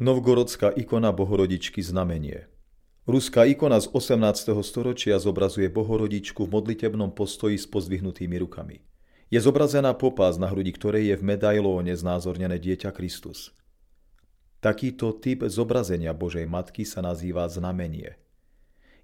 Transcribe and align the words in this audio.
Novgorodská 0.00 0.72
ikona 0.80 1.12
Bohorodičky 1.12 1.84
znamenie. 1.84 2.48
Ruská 3.04 3.44
ikona 3.44 3.76
z 3.84 3.92
18. 3.92 4.48
storočia 4.64 5.20
zobrazuje 5.20 5.68
Bohorodičku 5.68 6.48
v 6.48 6.56
modlitebnom 6.56 7.12
postoji 7.12 7.60
s 7.60 7.68
pozdvihnutými 7.68 8.40
rukami. 8.40 8.80
Je 9.28 9.36
zobrazená 9.44 9.92
popás, 9.92 10.40
na 10.40 10.48
hrudi 10.48 10.72
ktorej 10.72 11.12
je 11.12 11.16
v 11.20 11.36
medailóne 11.36 11.92
znázornené 11.92 12.56
dieťa 12.56 12.96
Kristus. 12.96 13.52
Takýto 14.64 15.20
typ 15.20 15.44
zobrazenia 15.44 16.16
Božej 16.16 16.48
Matky 16.48 16.88
sa 16.88 17.04
nazýva 17.04 17.44
znamenie. 17.52 18.16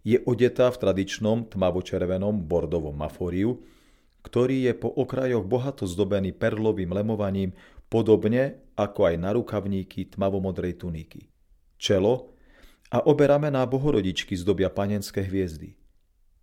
Je 0.01 0.17
odetá 0.25 0.73
v 0.73 0.81
tradičnom 0.81 1.45
tmavočervenom 1.53 2.41
bordovom 2.49 2.97
mafóriu, 2.97 3.61
ktorý 4.25 4.65
je 4.65 4.73
po 4.73 4.89
okrajoch 4.97 5.45
bohato 5.45 5.85
zdobený 5.85 6.33
perlovým 6.33 6.89
lemovaním 6.89 7.53
podobne 7.93 8.65
ako 8.77 9.11
aj 9.11 9.17
na 9.17 9.33
rukavníky 9.33 10.13
tmavomodrej 10.13 10.85
tuniky. 10.85 11.33
Čelo 11.81 12.37
a 12.93 13.03
obe 13.03 13.27
ramená 13.27 13.67
bohorodičky 13.67 14.37
zdobia 14.39 14.71
panenské 14.71 15.25
hviezdy. 15.25 15.75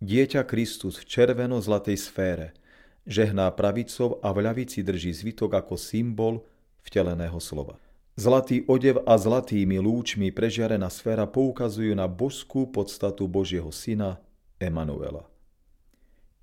Dieťa 0.04 0.44
Kristus 0.44 1.00
v 1.00 1.08
červeno-zlatej 1.08 1.96
sfére 1.96 2.52
žehná 3.08 3.48
pravicou 3.54 4.20
a 4.20 4.34
v 4.34 4.44
ľavici 4.44 4.84
drží 4.84 5.14
zvitok 5.14 5.56
ako 5.56 5.80
symbol 5.80 6.44
vteleného 6.84 7.40
slova. 7.40 7.80
Zlatý 8.14 8.62
odev 8.70 9.02
a 9.10 9.18
zlatými 9.18 9.80
lúčmi 9.82 10.30
prežiarená 10.30 10.86
sféra 10.86 11.26
poukazujú 11.26 11.98
na 11.98 12.06
božskú 12.06 12.70
podstatu 12.70 13.26
Božieho 13.26 13.74
syna 13.74 14.22
Emanuela. 14.62 15.26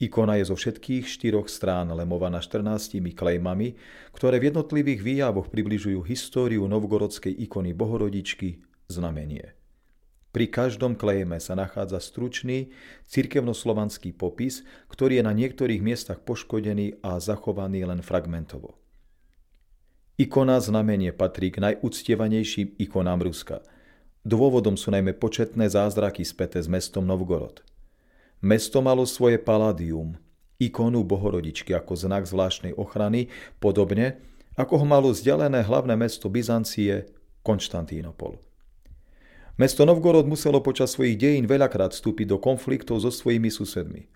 Ikona 0.02 0.42
je 0.42 0.50
zo 0.50 0.58
všetkých 0.58 1.06
štyroch 1.06 1.46
strán 1.46 1.94
lemovaná 1.94 2.42
14 2.42 2.98
klejmami, 3.14 3.78
ktoré 4.18 4.42
v 4.42 4.50
jednotlivých 4.50 5.06
výjavoch 5.06 5.54
približujú 5.54 6.02
históriu 6.02 6.66
novgorodskej 6.66 7.30
ikony 7.46 7.78
Bohorodičky 7.78 8.66
znamenie. 8.90 9.54
Pri 10.34 10.50
každom 10.50 10.98
klejme 10.98 11.38
sa 11.38 11.54
nachádza 11.54 12.02
stručný 12.02 12.74
cirkevnoslovanský 13.06 14.18
popis, 14.18 14.66
ktorý 14.90 15.22
je 15.22 15.28
na 15.28 15.38
niektorých 15.38 15.86
miestach 15.86 16.26
poškodený 16.26 17.06
a 17.06 17.22
zachovaný 17.22 17.86
len 17.86 18.02
fragmentovo. 18.02 18.82
Ikona 20.18 20.58
znamenie 20.58 21.14
patrí 21.14 21.54
k 21.54 21.62
najúctievanejším 21.62 22.74
ikonám 22.82 23.22
Ruska. 23.22 23.62
Dôvodom 24.26 24.82
sú 24.82 24.90
najmä 24.90 25.14
početné 25.14 25.70
zázraky 25.70 26.26
späté 26.26 26.58
s 26.58 26.66
mestom 26.66 27.06
Novgorod– 27.06 27.62
Mesto 28.42 28.82
malo 28.82 29.06
svoje 29.06 29.38
paládium, 29.38 30.18
ikonu 30.58 31.06
bohorodičky 31.06 31.78
ako 31.78 31.94
znak 31.94 32.26
zvláštnej 32.26 32.74
ochrany, 32.74 33.30
podobne 33.62 34.18
ako 34.58 34.82
ho 34.82 34.86
malo 34.86 35.14
vzdialené 35.14 35.62
hlavné 35.62 35.94
mesto 35.94 36.26
Byzancie 36.26 37.06
Konštantínopol. 37.46 38.42
Mesto 39.62 39.86
Novgorod 39.86 40.26
muselo 40.26 40.58
počas 40.58 40.98
svojich 40.98 41.22
dejín 41.22 41.46
veľakrát 41.46 41.94
vstúpiť 41.94 42.34
do 42.34 42.38
konfliktov 42.42 43.06
so 43.06 43.14
svojimi 43.14 43.54
susedmi. 43.54 44.10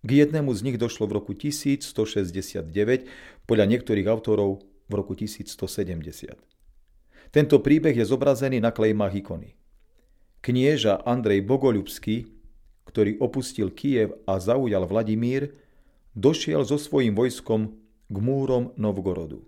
K 0.00 0.10
jednému 0.24 0.56
z 0.56 0.60
nich 0.64 0.78
došlo 0.80 1.04
v 1.10 1.20
roku 1.20 1.36
1169, 1.36 1.92
podľa 3.44 3.66
niektorých 3.68 4.08
autorov 4.08 4.64
v 4.88 4.92
roku 4.96 5.12
1170. 5.12 6.32
Tento 7.28 7.56
príbeh 7.60 7.92
je 7.92 8.08
zobrazený 8.08 8.62
na 8.62 8.72
klejmách 8.72 9.20
ikony. 9.20 9.58
Knieža 10.40 11.02
Andrej 11.02 11.42
Bogoľubský 11.44 12.35
ktorý 12.96 13.20
opustil 13.20 13.68
Kiev 13.76 14.24
a 14.24 14.40
zaujal 14.40 14.88
Vladimír, 14.88 15.52
došiel 16.16 16.64
so 16.64 16.80
svojím 16.80 17.12
vojskom 17.12 17.76
k 18.08 18.16
múrom 18.16 18.72
Novgorodu. 18.80 19.44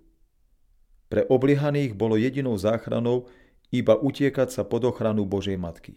Pre 1.09 1.25
obliehaných 1.33 1.97
bolo 1.97 2.21
jedinou 2.21 2.61
záchranou 2.61 3.25
iba 3.73 3.97
utiekať 3.97 4.53
sa 4.53 4.69
pod 4.69 4.85
ochranu 4.85 5.25
Božej 5.25 5.57
Matky. 5.57 5.97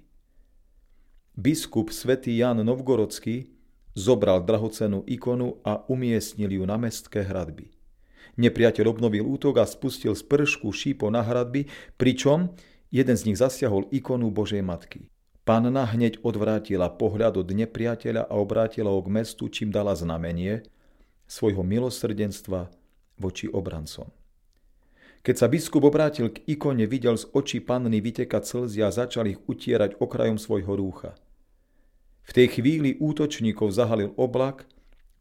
Biskup 1.36 1.92
svätý 1.92 2.40
Jan 2.40 2.64
Novgorodský 2.64 3.52
zobral 4.00 4.48
drahocenú 4.48 5.04
ikonu 5.04 5.60
a 5.68 5.84
umiestnil 5.92 6.56
ju 6.56 6.64
na 6.64 6.80
mestské 6.80 7.20
hradby. 7.20 7.68
Nepriateľ 8.40 8.96
obnovil 8.96 9.28
útok 9.28 9.60
a 9.60 9.68
spustil 9.68 10.16
z 10.16 10.24
pršku 10.24 10.72
šípo 10.72 11.12
na 11.12 11.20
hradby, 11.20 11.68
pričom 12.00 12.56
jeden 12.96 13.20
z 13.20 13.28
nich 13.28 13.44
zasiahol 13.44 13.92
ikonu 13.92 14.32
Božej 14.32 14.64
Matky. 14.64 15.12
Panna 15.42 15.90
hneď 15.90 16.22
odvrátila 16.22 16.94
pohľad 16.94 17.42
od 17.42 17.50
nepriateľa 17.50 18.30
a 18.30 18.34
obrátila 18.38 18.94
ho 18.94 19.02
k 19.02 19.10
mestu, 19.10 19.50
čím 19.50 19.74
dala 19.74 19.98
znamenie 19.98 20.62
svojho 21.26 21.66
milosrdenstva 21.66 22.70
voči 23.18 23.50
obrancom. 23.50 24.06
Keď 25.22 25.36
sa 25.38 25.48
biskup 25.50 25.86
obrátil 25.86 26.34
k 26.34 26.42
ikone, 26.50 26.86
videl 26.90 27.14
z 27.18 27.30
očí 27.34 27.62
panny 27.62 28.02
vytekať 28.02 28.42
slzy 28.42 28.80
a 28.82 28.90
začal 28.90 29.30
ich 29.30 29.42
utierať 29.46 30.02
okrajom 30.02 30.42
svojho 30.42 30.74
rúcha. 30.74 31.14
V 32.26 32.32
tej 32.38 32.58
chvíli 32.58 32.98
útočníkov 32.98 33.74
zahalil 33.74 34.14
oblak, 34.18 34.66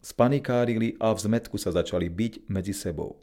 spanikárili 0.00 0.97
a 1.00 1.12
v 1.12 1.19
zmetku 1.20 1.56
sa 1.60 1.72
začali 1.72 2.09
byť 2.09 2.48
medzi 2.48 2.72
sebou. 2.72 3.20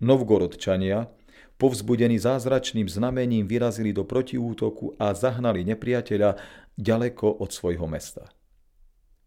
Novgorodčania, 0.00 1.12
povzbudení 1.60 2.16
zázračným 2.16 2.88
znamením 2.88 3.44
vyrazili 3.44 3.92
do 3.92 4.08
protiútoku 4.08 4.96
a 4.96 5.12
zahnali 5.12 5.60
nepriateľa 5.68 6.40
ďaleko 6.80 7.44
od 7.44 7.52
svojho 7.52 7.84
mesta. 7.84 8.32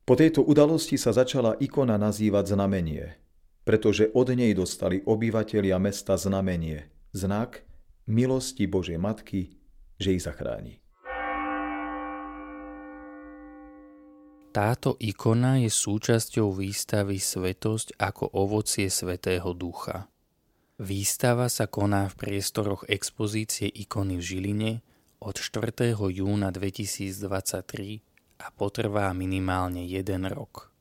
Po 0.03 0.17
tejto 0.17 0.41
udalosti 0.41 0.97
sa 0.97 1.13
začala 1.13 1.55
ikona 1.61 2.01
nazývať 2.01 2.57
znamenie, 2.57 3.15
pretože 3.61 4.09
od 4.11 4.33
nej 4.33 4.51
dostali 4.57 4.99
obyvatelia 5.05 5.77
mesta 5.77 6.17
znamenie, 6.17 6.89
znak 7.13 7.63
milosti 8.09 8.67
Božej 8.67 8.99
Matky, 8.99 9.55
že 10.01 10.17
ich 10.17 10.25
zachráni. 10.25 10.83
Táto 14.53 14.93
ikona 15.01 15.57
je 15.65 15.71
súčasťou 15.71 16.53
výstavy 16.53 17.17
Svetosť 17.17 17.97
ako 17.97 18.37
ovocie 18.37 18.85
Svetého 18.85 19.49
Ducha. 19.57 20.12
Výstava 20.83 21.47
sa 21.47 21.63
koná 21.63 22.11
v 22.11 22.27
priestoroch 22.27 22.83
expozície 22.91 23.71
ikony 23.71 24.19
v 24.19 24.23
Žiline 24.27 24.71
od 25.23 25.39
4. 25.39 25.95
júna 25.95 26.51
2023 26.51 28.03
a 28.43 28.51
potrvá 28.51 29.07
minimálne 29.15 29.87
jeden 29.87 30.27
rok. 30.27 30.72